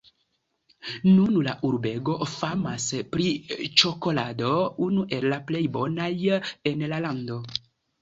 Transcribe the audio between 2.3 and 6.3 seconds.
famas pri ĉokolado, unu el la plej bonaj